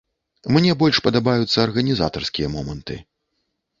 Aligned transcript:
Мне 0.55 0.71
больш 0.83 1.01
падабаюцца 1.09 1.57
арганізатарскія 1.67 2.47
моманты. 2.59 2.99